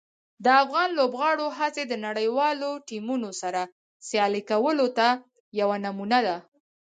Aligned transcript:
د 0.43 0.45
افغان 0.63 0.89
لوبغاړو 0.99 1.47
هڅې 1.59 1.83
د 1.87 1.93
نړیوالو 2.05 2.69
ټیمونو 2.87 3.29
سره 3.41 3.61
سیالي 4.07 4.41
کولو 4.51 4.87
ته 4.97 5.07
یوه 5.59 5.77
نمونه 5.85 6.19
ده. 6.27 6.37